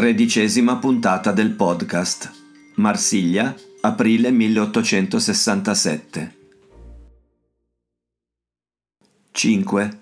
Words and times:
Tredicesima 0.00 0.78
puntata 0.78 1.30
del 1.30 1.50
podcast. 1.50 2.32
Marsiglia, 2.76 3.54
aprile 3.82 4.30
1867. 4.30 6.36
5. 9.30 9.98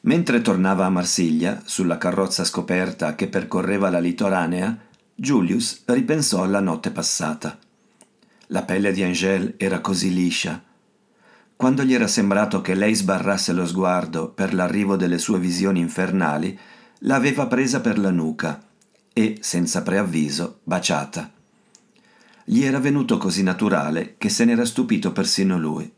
Mentre 0.00 0.40
tornava 0.40 0.86
a 0.86 0.88
Marsiglia, 0.88 1.60
sulla 1.66 1.98
carrozza 1.98 2.44
scoperta 2.44 3.14
che 3.14 3.28
percorreva 3.28 3.90
la 3.90 3.98
litoranea, 3.98 4.74
Julius 5.14 5.82
ripensò 5.84 6.42
alla 6.42 6.60
notte 6.60 6.90
passata. 6.90 7.58
La 8.46 8.62
pelle 8.62 8.90
di 8.90 9.02
Angèle 9.02 9.52
era 9.58 9.80
così 9.80 10.14
liscia. 10.14 10.64
Quando 11.56 11.84
gli 11.84 11.92
era 11.92 12.06
sembrato 12.06 12.62
che 12.62 12.74
lei 12.74 12.94
sbarrasse 12.94 13.52
lo 13.52 13.66
sguardo 13.66 14.30
per 14.30 14.54
l'arrivo 14.54 14.96
delle 14.96 15.18
sue 15.18 15.38
visioni 15.38 15.78
infernali, 15.78 16.58
l'aveva 17.00 17.46
presa 17.46 17.82
per 17.82 17.98
la 17.98 18.10
nuca 18.10 18.64
e, 19.12 19.38
senza 19.40 19.82
preavviso, 19.82 20.60
baciata. 20.64 21.30
Gli 22.44 22.64
era 22.64 22.80
venuto 22.80 23.18
così 23.18 23.42
naturale 23.42 24.16
che 24.18 24.28
se 24.28 24.44
n'era 24.44 24.64
stupito 24.64 25.12
persino 25.12 25.58
lui. 25.58 25.90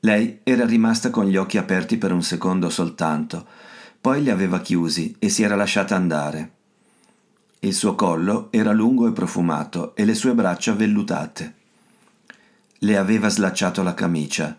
Lei 0.00 0.40
era 0.42 0.66
rimasta 0.66 1.10
con 1.10 1.26
gli 1.26 1.36
occhi 1.36 1.58
aperti 1.58 1.96
per 1.96 2.12
un 2.12 2.22
secondo 2.22 2.70
soltanto, 2.70 3.46
poi 4.00 4.20
li 4.22 4.30
aveva 4.30 4.60
chiusi 4.60 5.14
e 5.20 5.28
si 5.28 5.44
era 5.44 5.54
lasciata 5.54 5.94
andare. 5.94 6.52
Il 7.60 7.72
suo 7.72 7.94
collo 7.94 8.48
era 8.50 8.72
lungo 8.72 9.06
e 9.06 9.12
profumato 9.12 9.94
e 9.94 10.04
le 10.04 10.14
sue 10.14 10.34
braccia 10.34 10.72
vellutate. 10.72 11.54
Le 12.78 12.96
aveva 12.96 13.28
slacciato 13.28 13.84
la 13.84 13.94
camicia, 13.94 14.58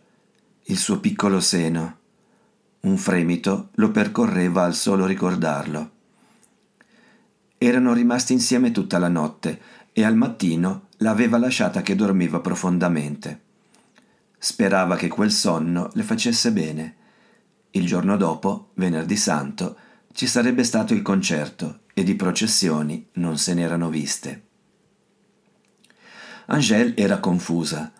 il 0.67 0.77
suo 0.77 1.01
piccolo 1.01 1.41
seno. 1.41 1.97
Un 2.81 2.97
fremito 2.97 3.71
lo 3.73 3.91
percorreva 3.91 4.63
al 4.63 4.75
solo 4.75 5.05
ricordarlo. 5.05 5.91
Erano 7.65 7.93
rimasti 7.93 8.33
insieme 8.33 8.71
tutta 8.71 8.97
la 8.97 9.07
notte 9.07 9.61
e 9.93 10.03
al 10.03 10.17
mattino 10.17 10.87
l'aveva 10.97 11.37
lasciata 11.37 11.81
che 11.81 11.95
dormiva 11.95 12.41
profondamente. 12.41 13.39
Sperava 14.37 14.97
che 14.97 15.07
quel 15.07 15.31
sonno 15.31 15.89
le 15.93 16.03
facesse 16.03 16.51
bene. 16.51 16.95
Il 17.71 17.85
giorno 17.85 18.17
dopo, 18.17 18.71
venerdì 18.73 19.15
santo, 19.15 19.77
ci 20.11 20.27
sarebbe 20.27 20.65
stato 20.65 20.93
il 20.93 21.01
concerto 21.01 21.83
e 21.93 22.03
di 22.03 22.15
processioni 22.15 23.07
non 23.13 23.37
se 23.37 23.53
n'erano 23.53 23.87
viste. 23.87 24.43
Angèle 26.47 26.97
era 26.97 27.19
confusa. 27.19 27.93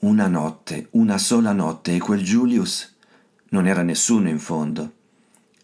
Una 0.00 0.26
notte, 0.26 0.88
una 0.90 1.16
sola 1.16 1.52
notte 1.52 1.94
e 1.94 1.98
quel 1.98 2.20
Julius 2.20 2.94
non 3.48 3.66
era 3.66 3.80
nessuno 3.80 4.28
in 4.28 4.38
fondo. 4.38 4.92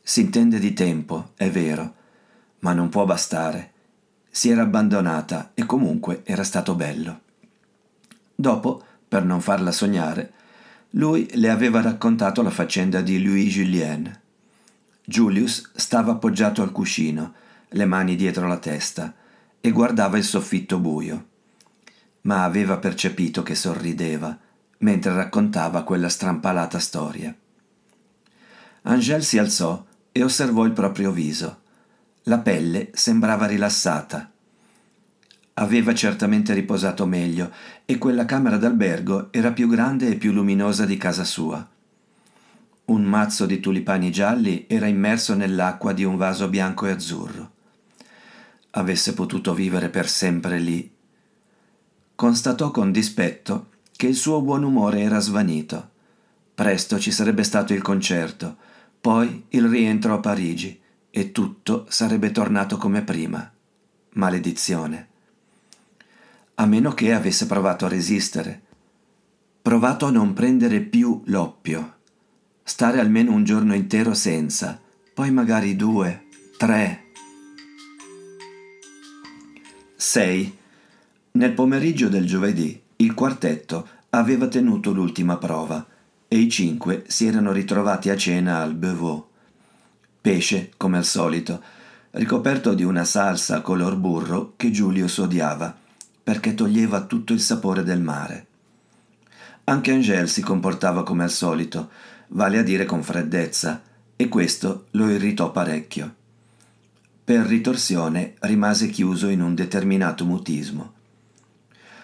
Si 0.02 0.22
intende 0.22 0.58
di 0.58 0.72
tempo, 0.72 1.32
è 1.36 1.50
vero, 1.50 1.96
ma 2.60 2.72
non 2.72 2.88
può 2.88 3.04
bastare. 3.04 3.72
Si 4.30 4.50
era 4.50 4.62
abbandonata 4.62 5.52
e 5.54 5.64
comunque 5.66 6.22
era 6.24 6.44
stato 6.44 6.74
bello. 6.74 7.20
Dopo, 8.34 8.82
per 9.08 9.24
non 9.24 9.40
farla 9.40 9.72
sognare, 9.72 10.32
lui 10.90 11.28
le 11.34 11.50
aveva 11.50 11.80
raccontato 11.80 12.42
la 12.42 12.50
faccenda 12.50 13.00
di 13.00 13.22
Louis 13.22 13.52
Julien. 13.52 14.20
Julius 15.04 15.70
stava 15.74 16.12
appoggiato 16.12 16.62
al 16.62 16.72
cuscino, 16.72 17.34
le 17.68 17.84
mani 17.84 18.16
dietro 18.16 18.46
la 18.46 18.58
testa, 18.58 19.14
e 19.60 19.70
guardava 19.70 20.18
il 20.18 20.24
soffitto 20.24 20.78
buio. 20.78 21.26
Ma 22.22 22.44
aveva 22.44 22.78
percepito 22.78 23.42
che 23.42 23.54
sorrideva 23.54 24.38
mentre 24.78 25.14
raccontava 25.14 25.82
quella 25.82 26.08
strampalata 26.08 26.78
storia. 26.78 27.34
Angèle 28.82 29.22
si 29.22 29.38
alzò 29.38 29.84
e 30.12 30.22
osservò 30.22 30.64
il 30.64 30.72
proprio 30.72 31.10
viso. 31.10 31.62
La 32.28 32.40
pelle 32.40 32.90
sembrava 32.92 33.46
rilassata. 33.46 34.30
Aveva 35.54 35.94
certamente 35.94 36.52
riposato 36.52 37.06
meglio 37.06 37.50
e 37.86 37.96
quella 37.96 38.26
camera 38.26 38.58
d'albergo 38.58 39.32
era 39.32 39.50
più 39.52 39.66
grande 39.66 40.08
e 40.08 40.16
più 40.16 40.32
luminosa 40.32 40.84
di 40.84 40.98
casa 40.98 41.24
sua. 41.24 41.66
Un 42.84 43.02
mazzo 43.02 43.46
di 43.46 43.60
tulipani 43.60 44.12
gialli 44.12 44.66
era 44.68 44.86
immerso 44.86 45.34
nell'acqua 45.34 45.94
di 45.94 46.04
un 46.04 46.18
vaso 46.18 46.48
bianco 46.48 46.84
e 46.84 46.90
azzurro. 46.90 47.50
Avesse 48.72 49.14
potuto 49.14 49.54
vivere 49.54 49.88
per 49.88 50.06
sempre 50.06 50.58
lì. 50.58 50.94
Constatò 52.14 52.70
con 52.70 52.92
dispetto 52.92 53.68
che 53.96 54.06
il 54.06 54.16
suo 54.16 54.42
buon 54.42 54.64
umore 54.64 55.00
era 55.00 55.18
svanito. 55.18 55.92
Presto 56.54 56.98
ci 56.98 57.10
sarebbe 57.10 57.42
stato 57.42 57.72
il 57.72 57.80
concerto, 57.80 58.58
poi 59.00 59.46
il 59.48 59.66
rientro 59.66 60.12
a 60.12 60.18
Parigi 60.18 60.78
e 61.18 61.32
tutto 61.32 61.84
sarebbe 61.88 62.30
tornato 62.30 62.76
come 62.76 63.02
prima. 63.02 63.50
Maledizione. 64.10 65.08
A 66.54 66.66
meno 66.66 66.92
che 66.92 67.12
avesse 67.12 67.46
provato 67.46 67.86
a 67.86 67.88
resistere, 67.88 68.62
provato 69.60 70.06
a 70.06 70.10
non 70.10 70.32
prendere 70.32 70.80
più 70.80 71.20
l'oppio, 71.26 71.96
stare 72.62 73.00
almeno 73.00 73.32
un 73.32 73.42
giorno 73.42 73.74
intero 73.74 74.14
senza, 74.14 74.80
poi 75.12 75.32
magari 75.32 75.74
due, 75.74 76.26
tre. 76.56 77.06
6. 79.96 80.58
Nel 81.32 81.52
pomeriggio 81.52 82.08
del 82.08 82.26
giovedì 82.26 82.80
il 82.96 83.14
quartetto 83.14 83.88
aveva 84.10 84.46
tenuto 84.46 84.92
l'ultima 84.92 85.36
prova 85.36 85.84
e 86.28 86.38
i 86.38 86.48
cinque 86.48 87.04
si 87.08 87.26
erano 87.26 87.50
ritrovati 87.50 88.08
a 88.08 88.16
cena 88.16 88.60
al 88.60 88.74
Beuvaux 88.74 89.27
pesce, 90.20 90.70
come 90.76 90.98
al 90.98 91.04
solito, 91.04 91.62
ricoperto 92.12 92.74
di 92.74 92.82
una 92.82 93.04
salsa 93.04 93.60
color 93.60 93.96
burro 93.96 94.54
che 94.56 94.70
Giulio 94.70 95.06
odiava, 95.18 95.76
perché 96.22 96.54
toglieva 96.54 97.02
tutto 97.02 97.32
il 97.32 97.40
sapore 97.40 97.82
del 97.82 98.00
mare. 98.00 98.46
Anche 99.64 99.92
Angèle 99.92 100.26
si 100.26 100.42
comportava 100.42 101.02
come 101.02 101.24
al 101.24 101.30
solito, 101.30 101.90
vale 102.28 102.58
a 102.58 102.62
dire 102.62 102.84
con 102.84 103.02
freddezza, 103.02 103.82
e 104.16 104.28
questo 104.28 104.86
lo 104.92 105.08
irritò 105.08 105.52
parecchio. 105.52 106.14
Per 107.22 107.40
ritorsione 107.40 108.34
rimase 108.40 108.88
chiuso 108.88 109.28
in 109.28 109.42
un 109.42 109.54
determinato 109.54 110.24
mutismo. 110.24 110.92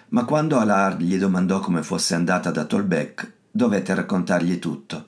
Ma 0.08 0.24
quando 0.24 0.58
Allard 0.58 1.00
gli 1.00 1.16
domandò 1.16 1.60
come 1.60 1.82
fosse 1.82 2.14
andata 2.14 2.50
da 2.50 2.66
Tolbec, 2.66 3.32
dovette 3.50 3.94
raccontargli 3.94 4.58
tutto. 4.58 5.06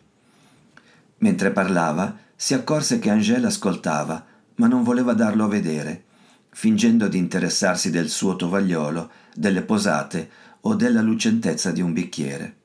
Mentre 1.19 1.51
parlava, 1.51 2.17
si 2.37 2.53
accorse 2.53 2.99
che 2.99 3.09
Angèle 3.09 3.47
ascoltava, 3.47 4.25
ma 4.57 4.67
non 4.67 4.83
voleva 4.83 5.15
darlo 5.15 5.45
a 5.45 5.49
vedere, 5.49 6.05
fingendo 6.51 7.09
di 7.09 7.17
interessarsi 7.17 7.91
del 7.91 8.11
suo 8.11 8.37
tovagliolo, 8.37 9.11
delle 9.35 9.63
posate 9.63 10.31
o 10.61 10.75
della 10.75 11.01
lucentezza 11.01 11.71
di 11.71 11.81
un 11.81 11.95
bicchiere. 11.95 12.57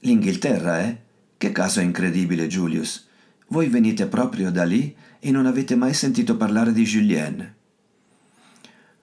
L'Inghilterra, 0.00 0.80
eh? 0.80 1.00
Che 1.36 1.50
caso 1.50 1.80
incredibile, 1.80 2.46
Julius. 2.46 3.08
Voi 3.48 3.68
venite 3.68 4.06
proprio 4.06 4.52
da 4.52 4.64
lì 4.64 4.94
e 5.18 5.30
non 5.32 5.46
avete 5.46 5.74
mai 5.74 5.92
sentito 5.92 6.36
parlare 6.36 6.72
di 6.72 6.84
Julienne. 6.84 7.54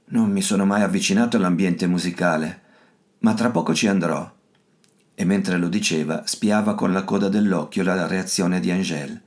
Non 0.06 0.31
mi 0.31 0.42
sono 0.42 0.66
mai 0.66 0.81
avvicinato 0.81 1.38
all'ambiente 1.38 1.88
musicale, 1.88 2.62
ma 3.19 3.33
tra 3.33 3.51
poco 3.51 3.75
ci 3.75 3.88
andrò 3.88 4.38
e 5.19 5.25
mentre 5.25 5.57
lo 5.57 5.68
diceva 5.68 6.24
spiava 6.25 6.75
con 6.75 6.94
la 6.94 7.04
coda 7.04 7.27
dell'occhio 7.27 7.83
la 7.83 8.07
reazione 8.07 8.62
di 8.62 8.71
Angèle. 8.71 9.21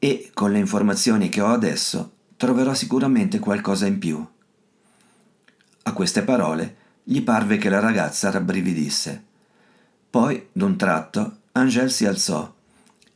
E 0.00 0.32
con 0.34 0.50
le 0.50 0.58
informazioni 0.58 1.28
che 1.28 1.40
ho 1.40 1.52
adesso 1.52 2.14
troverò 2.36 2.74
sicuramente 2.74 3.38
qualcosa 3.38 3.86
in 3.86 4.00
più. 4.00 4.26
A 5.84 5.92
queste 5.92 6.22
parole 6.22 6.76
gli 7.04 7.22
parve 7.22 7.58
che 7.58 7.68
la 7.68 7.78
ragazza 7.78 8.32
rabbrividisse. 8.32 9.24
Poi, 10.10 10.48
d'un 10.50 10.76
tratto, 10.76 11.36
Angèle 11.52 11.88
si 11.88 12.04
alzò 12.04 12.52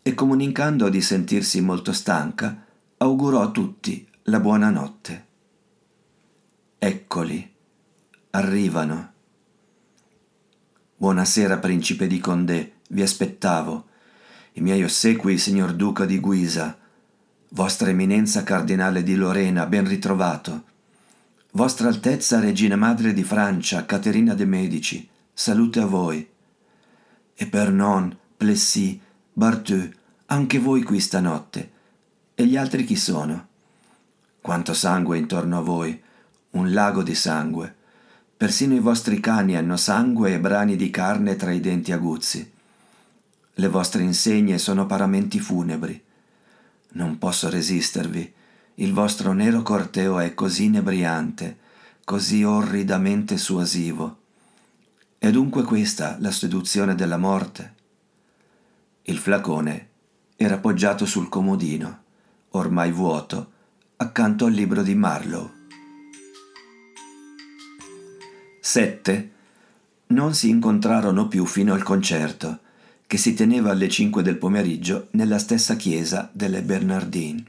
e 0.02 0.14
comunicando 0.14 0.88
di 0.88 1.00
sentirsi 1.00 1.60
molto 1.60 1.92
stanca, 1.92 2.64
augurò 2.98 3.42
a 3.42 3.50
tutti 3.50 4.08
la 4.26 4.38
buonanotte. 4.38 5.26
Eccoli, 6.78 7.54
arrivano. 8.30 9.14
Buonasera, 10.98 11.58
principe 11.58 12.06
di 12.06 12.18
Condé, 12.18 12.76
vi 12.88 13.02
aspettavo. 13.02 13.84
I 14.52 14.62
miei 14.62 14.82
ossequi, 14.82 15.36
signor 15.36 15.74
Duca 15.74 16.06
di 16.06 16.18
Guisa. 16.18 16.74
Vostra 17.50 17.90
Eminenza 17.90 18.42
Cardinale 18.42 19.02
di 19.02 19.14
Lorena, 19.14 19.66
ben 19.66 19.86
ritrovato. 19.86 20.64
Vostra 21.52 21.88
Altezza 21.88 22.40
Regina 22.40 22.76
Madre 22.76 23.12
di 23.12 23.22
Francia, 23.24 23.84
Caterina 23.84 24.32
de' 24.32 24.46
Medici, 24.46 25.06
salute 25.34 25.80
a 25.80 25.84
voi. 25.84 26.26
E 27.34 27.46
per 27.46 27.70
non, 27.70 28.16
Plessis, 28.34 28.96
Barteux, 29.34 29.94
anche 30.24 30.58
voi 30.58 30.82
qui 30.82 30.98
stanotte. 30.98 31.72
E 32.34 32.46
gli 32.46 32.56
altri 32.56 32.84
chi 32.84 32.96
sono? 32.96 33.48
Quanto 34.40 34.72
sangue 34.72 35.18
intorno 35.18 35.58
a 35.58 35.62
voi, 35.62 36.02
un 36.52 36.72
lago 36.72 37.02
di 37.02 37.14
sangue. 37.14 37.74
Persino 38.36 38.74
i 38.74 38.80
vostri 38.80 39.18
cani 39.18 39.56
hanno 39.56 39.78
sangue 39.78 40.34
e 40.34 40.38
brani 40.38 40.76
di 40.76 40.90
carne 40.90 41.36
tra 41.36 41.52
i 41.52 41.60
denti 41.60 41.90
aguzzi. 41.90 42.52
Le 43.54 43.68
vostre 43.68 44.02
insegne 44.02 44.58
sono 44.58 44.84
paramenti 44.84 45.40
funebri. 45.40 46.04
Non 46.88 47.16
posso 47.16 47.48
resistervi. 47.48 48.30
Il 48.74 48.92
vostro 48.92 49.32
nero 49.32 49.62
corteo 49.62 50.18
è 50.18 50.34
così 50.34 50.64
inebriante, 50.64 51.56
così 52.04 52.42
orridamente 52.44 53.38
suasivo. 53.38 54.18
È 55.16 55.30
dunque 55.30 55.62
questa 55.62 56.18
la 56.20 56.30
seduzione 56.30 56.94
della 56.94 57.16
morte? 57.16 57.74
Il 59.04 59.16
flacone 59.16 59.88
era 60.36 60.56
appoggiato 60.56 61.06
sul 61.06 61.30
comodino, 61.30 62.02
ormai 62.50 62.92
vuoto, 62.92 63.52
accanto 63.96 64.44
al 64.44 64.52
libro 64.52 64.82
di 64.82 64.94
Marlowe. 64.94 65.55
7. 68.76 69.30
Non 70.08 70.34
si 70.34 70.50
incontrarono 70.50 71.28
più 71.28 71.46
fino 71.46 71.72
al 71.72 71.82
concerto, 71.82 72.58
che 73.06 73.16
si 73.16 73.32
teneva 73.32 73.70
alle 73.70 73.88
5 73.88 74.22
del 74.22 74.36
pomeriggio 74.36 75.08
nella 75.12 75.38
stessa 75.38 75.76
chiesa 75.76 76.28
delle 76.30 76.60
Bernardine. 76.60 77.42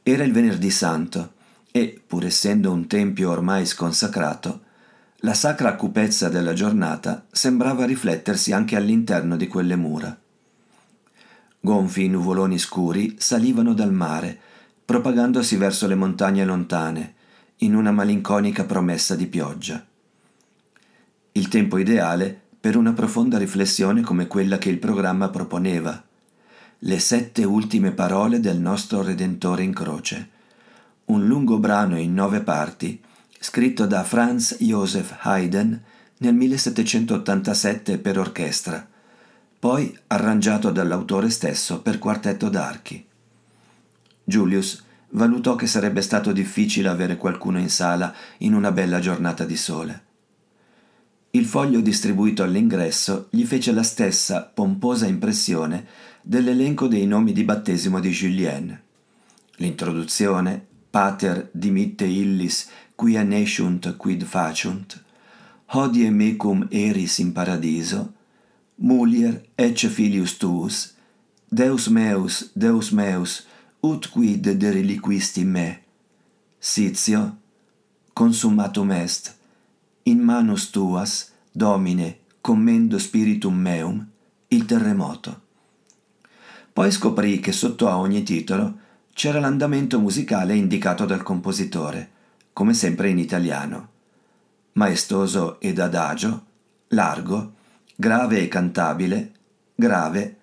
Era 0.00 0.22
il 0.22 0.30
venerdì 0.30 0.70
santo 0.70 1.32
e, 1.72 2.00
pur 2.06 2.24
essendo 2.24 2.70
un 2.70 2.86
tempio 2.86 3.32
ormai 3.32 3.66
sconsacrato, 3.66 4.60
la 5.22 5.34
sacra 5.34 5.74
cupezza 5.74 6.28
della 6.28 6.52
giornata 6.52 7.26
sembrava 7.32 7.84
riflettersi 7.84 8.52
anche 8.52 8.76
all'interno 8.76 9.36
di 9.36 9.48
quelle 9.48 9.74
mura. 9.74 10.16
Gonfi 11.58 12.06
nuvoloni 12.06 12.60
scuri 12.60 13.16
salivano 13.18 13.74
dal 13.74 13.92
mare, 13.92 14.38
propagandosi 14.84 15.56
verso 15.56 15.88
le 15.88 15.96
montagne 15.96 16.44
lontane, 16.44 17.14
in 17.56 17.74
una 17.74 17.90
malinconica 17.90 18.62
promessa 18.62 19.16
di 19.16 19.26
pioggia. 19.26 19.84
Il 21.34 21.48
tempo 21.48 21.78
ideale 21.78 22.38
per 22.60 22.76
una 22.76 22.92
profonda 22.92 23.38
riflessione 23.38 24.02
come 24.02 24.26
quella 24.26 24.58
che 24.58 24.68
il 24.68 24.76
programma 24.76 25.30
proponeva. 25.30 26.04
Le 26.80 26.98
sette 26.98 27.44
ultime 27.44 27.92
parole 27.92 28.38
del 28.38 28.58
nostro 28.58 29.02
Redentore 29.02 29.62
in 29.62 29.72
croce. 29.72 30.28
Un 31.06 31.26
lungo 31.26 31.58
brano 31.58 31.98
in 31.98 32.12
nove 32.12 32.42
parti, 32.42 33.00
scritto 33.40 33.86
da 33.86 34.04
Franz 34.04 34.58
Joseph 34.60 35.16
Haydn 35.20 35.80
nel 36.18 36.34
1787 36.34 37.96
per 37.96 38.18
orchestra, 38.18 38.86
poi 39.58 39.96
arrangiato 40.08 40.70
dall'autore 40.70 41.30
stesso 41.30 41.80
per 41.80 41.98
quartetto 41.98 42.50
d'archi. 42.50 43.02
Julius 44.22 44.84
valutò 45.10 45.54
che 45.56 45.66
sarebbe 45.66 46.02
stato 46.02 46.30
difficile 46.30 46.88
avere 46.88 47.16
qualcuno 47.16 47.58
in 47.58 47.70
sala 47.70 48.14
in 48.38 48.52
una 48.52 48.70
bella 48.70 49.00
giornata 49.00 49.46
di 49.46 49.56
sole. 49.56 50.10
Il 51.34 51.46
foglio 51.46 51.80
distribuito 51.80 52.42
all'ingresso 52.42 53.28
gli 53.30 53.44
fece 53.44 53.72
la 53.72 53.82
stessa 53.82 54.42
pomposa 54.42 55.06
impressione 55.06 55.86
dell'elenco 56.20 56.86
dei 56.86 57.06
nomi 57.06 57.32
di 57.32 57.42
battesimo 57.42 58.00
di 58.00 58.10
Julien. 58.10 58.78
L'introduzione, 59.56 60.66
Pater 60.90 61.48
dimitte 61.50 62.04
illis 62.04 62.68
quia 62.94 63.22
nesciunt 63.22 63.96
quid 63.96 64.24
faciunt, 64.24 65.02
hodie 65.68 66.10
mecum 66.10 66.66
eris 66.70 67.16
in 67.18 67.32
paradiso, 67.32 68.12
mulier 68.74 69.40
ecce 69.54 69.88
filius 69.88 70.36
tuus, 70.36 70.94
Deus 71.48 71.86
meus, 71.86 72.50
Deus 72.52 72.90
meus, 72.90 73.46
ut 73.80 74.10
quid 74.10 74.50
de 74.52 74.70
reliquisti 74.70 75.44
me, 75.44 75.80
Sitio, 76.58 77.38
consummatum 78.12 78.92
est, 78.92 79.40
in 80.04 80.20
manus 80.20 80.70
tuas, 80.70 81.30
Domine, 81.50 82.18
commendo 82.40 82.98
spiritum 82.98 83.54
meum, 83.54 84.06
il 84.48 84.64
terremoto. 84.64 85.40
Poi 86.72 86.90
scoprì 86.90 87.38
che 87.40 87.52
sotto 87.52 87.88
a 87.88 87.98
ogni 87.98 88.22
titolo 88.22 88.78
c'era 89.12 89.38
l'andamento 89.38 90.00
musicale 90.00 90.54
indicato 90.54 91.04
dal 91.04 91.22
compositore, 91.22 92.10
come 92.52 92.72
sempre 92.72 93.10
in 93.10 93.18
italiano. 93.18 93.90
Maestoso 94.72 95.60
ed 95.60 95.78
adagio, 95.78 96.46
largo, 96.88 97.52
grave 97.94 98.40
e 98.40 98.48
cantabile, 98.48 99.32
grave, 99.74 100.38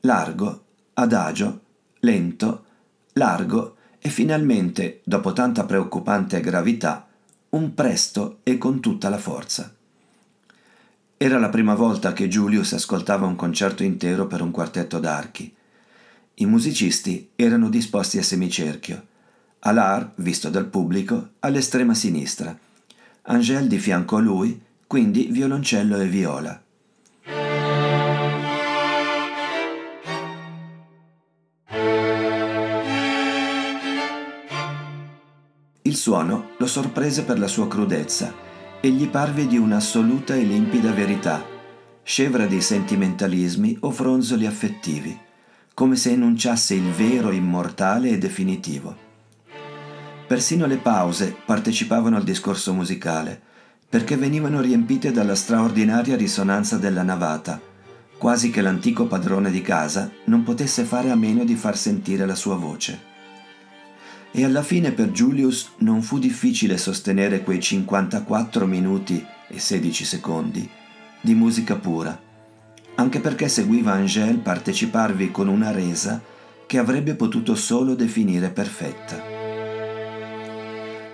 largo, 0.00 0.64
adagio, 0.94 1.60
lento, 2.00 2.64
largo 3.12 3.76
e 3.98 4.08
finalmente, 4.08 5.02
dopo 5.04 5.32
tanta 5.32 5.64
preoccupante 5.64 6.40
gravità, 6.40 7.06
un 7.54 7.72
presto 7.72 8.40
e 8.42 8.58
con 8.58 8.80
tutta 8.80 9.08
la 9.08 9.16
forza. 9.16 9.72
Era 11.16 11.38
la 11.38 11.48
prima 11.50 11.76
volta 11.76 12.12
che 12.12 12.26
Julius 12.26 12.72
ascoltava 12.72 13.26
un 13.26 13.36
concerto 13.36 13.84
intero 13.84 14.26
per 14.26 14.40
un 14.40 14.50
quartetto 14.50 14.98
d'archi. 14.98 15.54
I 16.34 16.46
musicisti 16.46 17.30
erano 17.36 17.68
disposti 17.68 18.18
a 18.18 18.24
semicerchio. 18.24 19.06
Alar, 19.60 20.14
visto 20.16 20.50
dal 20.50 20.66
pubblico, 20.66 21.30
all'estrema 21.40 21.94
sinistra. 21.94 22.58
Angèle 23.22 23.68
di 23.68 23.78
fianco 23.78 24.16
a 24.16 24.20
lui, 24.20 24.60
quindi 24.88 25.28
violoncello 25.30 25.96
e 25.96 26.08
viola. 26.08 26.60
Il 35.94 36.00
suono 36.00 36.48
lo 36.56 36.66
sorprese 36.66 37.22
per 37.22 37.38
la 37.38 37.46
sua 37.46 37.68
crudezza 37.68 38.34
e 38.80 38.90
gli 38.90 39.06
parve 39.08 39.46
di 39.46 39.56
un'assoluta 39.56 40.34
e 40.34 40.42
limpida 40.42 40.90
verità, 40.90 41.46
scevra 42.02 42.46
di 42.46 42.60
sentimentalismi 42.60 43.76
o 43.82 43.92
fronzoli 43.92 44.44
affettivi, 44.44 45.16
come 45.72 45.94
se 45.94 46.10
enunciasse 46.10 46.74
il 46.74 46.90
vero 46.90 47.30
immortale 47.30 48.08
e 48.08 48.18
definitivo. 48.18 48.96
Persino 50.26 50.66
le 50.66 50.78
pause 50.78 51.32
partecipavano 51.46 52.16
al 52.16 52.24
discorso 52.24 52.74
musicale, 52.74 53.40
perché 53.88 54.16
venivano 54.16 54.60
riempite 54.60 55.12
dalla 55.12 55.36
straordinaria 55.36 56.16
risonanza 56.16 56.76
della 56.76 57.04
navata, 57.04 57.60
quasi 58.18 58.50
che 58.50 58.62
l'antico 58.62 59.06
padrone 59.06 59.52
di 59.52 59.62
casa 59.62 60.10
non 60.24 60.42
potesse 60.42 60.82
fare 60.82 61.12
a 61.12 61.14
meno 61.14 61.44
di 61.44 61.54
far 61.54 61.76
sentire 61.76 62.26
la 62.26 62.34
sua 62.34 62.56
voce 62.56 63.12
e 64.36 64.42
alla 64.42 64.64
fine 64.64 64.90
per 64.90 65.10
Julius 65.10 65.74
non 65.78 66.02
fu 66.02 66.18
difficile 66.18 66.76
sostenere 66.76 67.44
quei 67.44 67.60
54 67.60 68.66
minuti 68.66 69.24
e 69.46 69.60
16 69.60 70.04
secondi 70.04 70.68
di 71.20 71.34
musica 71.34 71.76
pura, 71.76 72.20
anche 72.96 73.20
perché 73.20 73.48
seguiva 73.48 73.92
Angèle 73.92 74.38
parteciparvi 74.38 75.30
con 75.30 75.46
una 75.46 75.70
resa 75.70 76.20
che 76.66 76.78
avrebbe 76.78 77.14
potuto 77.14 77.54
solo 77.54 77.94
definire 77.94 78.50
perfetta. 78.50 79.22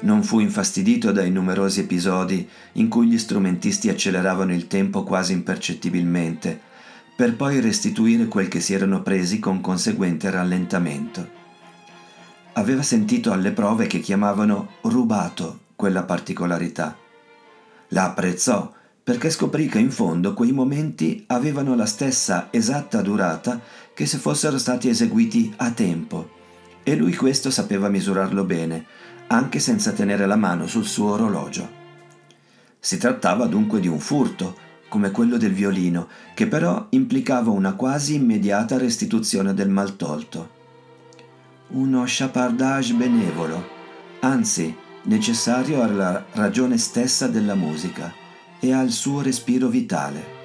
Non 0.00 0.22
fu 0.22 0.40
infastidito 0.40 1.12
dai 1.12 1.30
numerosi 1.30 1.80
episodi 1.80 2.48
in 2.72 2.88
cui 2.88 3.06
gli 3.06 3.18
strumentisti 3.18 3.90
acceleravano 3.90 4.54
il 4.54 4.66
tempo 4.66 5.04
quasi 5.04 5.34
impercettibilmente, 5.34 6.58
per 7.14 7.36
poi 7.36 7.60
restituire 7.60 8.24
quel 8.28 8.48
che 8.48 8.60
si 8.60 8.72
erano 8.72 9.02
presi 9.02 9.38
con 9.38 9.60
conseguente 9.60 10.30
rallentamento 10.30 11.39
aveva 12.60 12.82
sentito 12.82 13.32
alle 13.32 13.52
prove 13.52 13.86
che 13.86 14.00
chiamavano 14.00 14.72
rubato 14.82 15.60
quella 15.76 16.02
particolarità. 16.02 16.94
La 17.88 18.04
apprezzò 18.04 18.72
perché 19.02 19.30
scoprì 19.30 19.66
che 19.66 19.78
in 19.78 19.90
fondo 19.90 20.34
quei 20.34 20.52
momenti 20.52 21.24
avevano 21.28 21.74
la 21.74 21.86
stessa 21.86 22.48
esatta 22.50 23.00
durata 23.00 23.60
che 23.94 24.04
se 24.04 24.18
fossero 24.18 24.58
stati 24.58 24.90
eseguiti 24.90 25.52
a 25.56 25.70
tempo 25.70 26.38
e 26.82 26.94
lui 26.96 27.14
questo 27.14 27.50
sapeva 27.50 27.88
misurarlo 27.88 28.44
bene, 28.44 28.84
anche 29.28 29.58
senza 29.58 29.92
tenere 29.92 30.26
la 30.26 30.36
mano 30.36 30.66
sul 30.66 30.84
suo 30.84 31.12
orologio. 31.12 31.78
Si 32.78 32.98
trattava 32.98 33.46
dunque 33.46 33.80
di 33.80 33.88
un 33.88 33.98
furto, 33.98 34.68
come 34.88 35.10
quello 35.10 35.38
del 35.38 35.52
violino, 35.52 36.08
che 36.34 36.46
però 36.46 36.86
implicava 36.90 37.50
una 37.50 37.72
quasi 37.72 38.14
immediata 38.16 38.76
restituzione 38.76 39.54
del 39.54 39.68
maltolto 39.68 40.58
uno 41.72 42.02
chapardage 42.04 42.94
benevolo, 42.94 43.68
anzi 44.20 44.74
necessario 45.04 45.82
alla 45.82 46.24
ragione 46.32 46.76
stessa 46.78 47.28
della 47.28 47.54
musica 47.54 48.12
e 48.58 48.72
al 48.72 48.90
suo 48.90 49.22
respiro 49.22 49.68
vitale. 49.68 50.38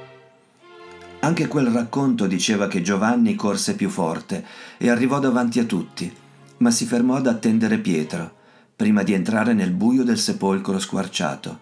Anche 1.21 1.47
quel 1.47 1.67
racconto 1.67 2.27
diceva 2.27 2.67
che 2.67 2.83
Giovanni 2.83 3.33
corse 3.33 3.75
più 3.75 3.89
forte 3.89 4.45
e 4.77 4.89
arrivò 4.89 5.19
davanti 5.19 5.59
a 5.59 5.63
tutti, 5.63 6.13
ma 6.57 6.69
si 6.69 6.85
fermò 6.85 7.15
ad 7.15 7.25
attendere 7.25 7.79
Pietro, 7.79 8.33
prima 8.75 9.01
di 9.01 9.13
entrare 9.13 9.53
nel 9.53 9.71
buio 9.71 10.03
del 10.03 10.19
sepolcro 10.19 10.77
squarciato, 10.77 11.59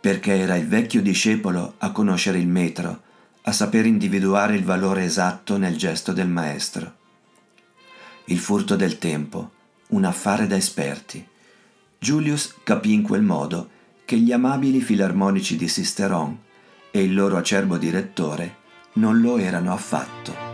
perché 0.00 0.38
era 0.38 0.56
il 0.56 0.66
vecchio 0.66 1.02
discepolo 1.02 1.74
a 1.78 1.92
conoscere 1.92 2.38
il 2.38 2.48
metro, 2.48 3.02
a 3.42 3.52
saper 3.52 3.84
individuare 3.84 4.56
il 4.56 4.64
valore 4.64 5.04
esatto 5.04 5.58
nel 5.58 5.76
gesto 5.76 6.12
del 6.12 6.28
maestro. 6.28 6.99
Il 8.26 8.38
furto 8.38 8.76
del 8.76 8.98
tempo, 8.98 9.50
un 9.88 10.04
affare 10.04 10.46
da 10.46 10.56
esperti. 10.56 11.26
Julius 11.98 12.54
capì 12.62 12.92
in 12.92 13.02
quel 13.02 13.22
modo 13.22 13.68
che 14.04 14.16
gli 14.16 14.32
amabili 14.32 14.80
filarmonici 14.80 15.56
di 15.56 15.68
Sisteron 15.68 16.38
e 16.90 17.02
il 17.02 17.14
loro 17.14 17.36
acerbo 17.36 17.76
direttore 17.76 18.56
non 18.94 19.20
lo 19.20 19.36
erano 19.36 19.72
affatto. 19.72 20.49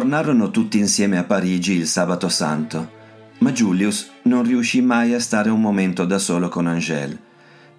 Tornarono 0.00 0.50
tutti 0.50 0.78
insieme 0.78 1.18
a 1.18 1.24
Parigi 1.24 1.74
il 1.74 1.86
sabato 1.86 2.30
santo, 2.30 2.90
ma 3.40 3.52
Julius 3.52 4.10
non 4.22 4.42
riuscì 4.44 4.80
mai 4.80 5.12
a 5.12 5.20
stare 5.20 5.50
un 5.50 5.60
momento 5.60 6.06
da 6.06 6.18
solo 6.18 6.48
con 6.48 6.66
Angèle 6.66 7.18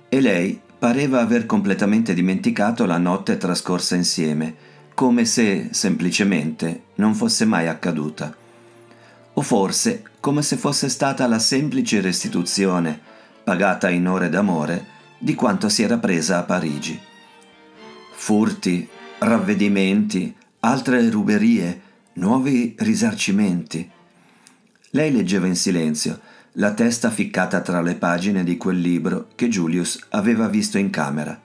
e 0.07 0.21
lei 0.21 0.61
pareva 0.77 1.19
aver 1.19 1.47
completamente 1.47 2.13
dimenticato 2.13 2.85
la 2.85 2.99
notte 2.99 3.37
trascorsa 3.37 3.95
insieme, 3.95 4.53
come 4.93 5.25
se, 5.25 5.69
semplicemente, 5.71 6.83
non 6.97 7.15
fosse 7.15 7.45
mai 7.45 7.67
accaduta. 7.67 8.31
O 9.33 9.41
forse 9.41 10.03
come 10.19 10.43
se 10.43 10.57
fosse 10.57 10.89
stata 10.89 11.25
la 11.25 11.39
semplice 11.39 12.01
restituzione, 12.01 12.99
pagata 13.43 13.89
in 13.89 14.07
ore 14.07 14.29
d'amore, 14.29 14.85
di 15.17 15.33
quanto 15.33 15.69
si 15.69 15.81
era 15.81 15.97
presa 15.97 16.37
a 16.37 16.43
Parigi. 16.43 16.99
Furti, 18.13 18.87
ravvedimenti, 19.17 20.35
altre 20.59 21.09
ruberie, 21.09 21.89
nuovi 22.21 22.75
risarcimenti. 22.77 23.89
Lei 24.91 25.11
leggeva 25.11 25.47
in 25.47 25.55
silenzio, 25.55 26.19
la 26.53 26.71
testa 26.75 27.09
ficcata 27.09 27.61
tra 27.61 27.81
le 27.81 27.95
pagine 27.95 28.43
di 28.43 28.57
quel 28.57 28.77
libro 28.77 29.29
che 29.33 29.49
Julius 29.49 29.99
aveva 30.09 30.47
visto 30.47 30.77
in 30.77 30.91
camera. 30.91 31.39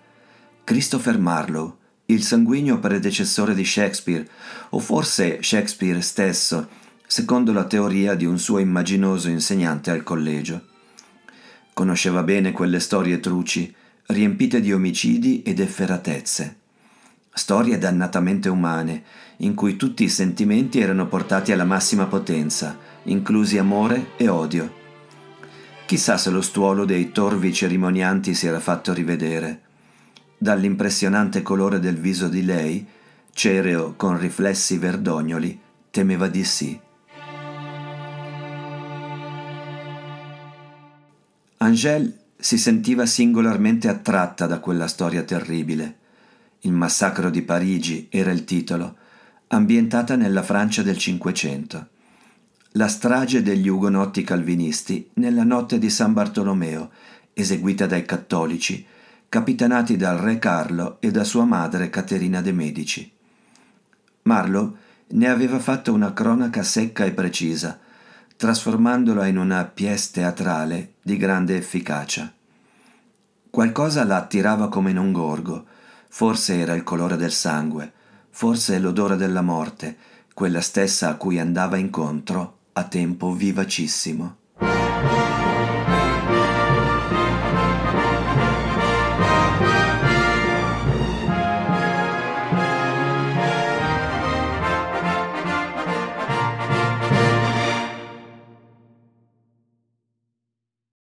Christopher 0.64 1.18
Marlowe, 1.18 1.72
il 2.06 2.22
sanguigno 2.22 2.78
predecessore 2.78 3.54
di 3.54 3.64
Shakespeare, 3.64 4.28
o 4.70 4.78
forse 4.78 5.42
Shakespeare 5.42 6.02
stesso, 6.02 6.68
secondo 7.06 7.54
la 7.54 7.64
teoria 7.64 8.14
di 8.14 8.26
un 8.26 8.38
suo 8.38 8.58
immaginoso 8.58 9.30
insegnante 9.30 9.90
al 9.90 10.02
collegio. 10.02 10.62
Conosceva 11.72 12.22
bene 12.22 12.52
quelle 12.52 12.80
storie 12.80 13.18
truci, 13.18 13.74
riempite 14.08 14.60
di 14.60 14.74
omicidi 14.74 15.40
ed 15.42 15.58
efferatezze 15.58 16.64
storie 17.36 17.76
dannatamente 17.76 18.48
umane, 18.48 19.02
in 19.38 19.54
cui 19.54 19.76
tutti 19.76 20.04
i 20.04 20.08
sentimenti 20.08 20.80
erano 20.80 21.06
portati 21.06 21.52
alla 21.52 21.64
massima 21.64 22.06
potenza, 22.06 22.78
inclusi 23.04 23.58
amore 23.58 24.12
e 24.16 24.26
odio. 24.28 24.72
Chissà 25.84 26.16
se 26.16 26.30
lo 26.30 26.40
stuolo 26.40 26.86
dei 26.86 27.12
torvi 27.12 27.52
cerimonianti 27.52 28.34
si 28.34 28.46
era 28.46 28.58
fatto 28.58 28.94
rivedere. 28.94 29.60
Dall'impressionante 30.38 31.42
colore 31.42 31.78
del 31.78 31.98
viso 31.98 32.28
di 32.28 32.42
lei, 32.42 32.86
cereo 33.32 33.92
con 33.96 34.18
riflessi 34.18 34.78
verdognoli, 34.78 35.60
temeva 35.90 36.28
di 36.28 36.42
sì. 36.42 36.80
Angèle 41.58 42.18
si 42.38 42.56
sentiva 42.56 43.04
singolarmente 43.04 43.88
attratta 43.88 44.46
da 44.46 44.58
quella 44.58 44.86
storia 44.86 45.22
terribile 45.22 46.04
il 46.66 46.72
massacro 46.72 47.30
di 47.30 47.42
Parigi 47.42 48.08
era 48.10 48.32
il 48.32 48.44
titolo, 48.44 48.96
ambientata 49.48 50.16
nella 50.16 50.42
Francia 50.42 50.82
del 50.82 50.98
Cinquecento. 50.98 51.88
La 52.72 52.88
strage 52.88 53.40
degli 53.40 53.68
ugonotti 53.68 54.24
calvinisti 54.24 55.08
nella 55.14 55.44
notte 55.44 55.78
di 55.78 55.88
San 55.88 56.12
Bartolomeo, 56.12 56.90
eseguita 57.32 57.86
dai 57.86 58.04
cattolici, 58.04 58.84
capitanati 59.28 59.96
dal 59.96 60.18
re 60.18 60.40
Carlo 60.40 60.96
e 60.98 61.12
da 61.12 61.22
sua 61.22 61.44
madre 61.44 61.88
Caterina 61.88 62.40
de' 62.40 62.52
Medici. 62.52 63.12
Marlowe 64.22 64.72
ne 65.08 65.28
aveva 65.28 65.60
fatto 65.60 65.92
una 65.92 66.12
cronaca 66.12 66.64
secca 66.64 67.04
e 67.04 67.12
precisa, 67.12 67.78
trasformandola 68.36 69.26
in 69.28 69.38
una 69.38 69.64
pièce 69.64 70.10
teatrale 70.14 70.94
di 71.00 71.16
grande 71.16 71.56
efficacia. 71.56 72.30
Qualcosa 73.48 74.04
la 74.04 74.16
attirava 74.16 74.68
come 74.68 74.90
in 74.90 74.98
un 74.98 75.12
gorgo, 75.12 75.74
Forse 76.16 76.56
era 76.56 76.72
il 76.72 76.82
colore 76.82 77.18
del 77.18 77.30
sangue, 77.30 77.92
forse 78.30 78.78
l'odore 78.78 79.16
della 79.16 79.42
morte, 79.42 79.98
quella 80.32 80.62
stessa 80.62 81.10
a 81.10 81.16
cui 81.16 81.38
andava 81.38 81.76
incontro 81.76 82.60
a 82.72 82.84
tempo 82.84 83.32
vivacissimo. 83.34 84.36